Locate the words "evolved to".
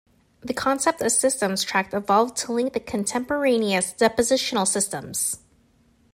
1.93-2.51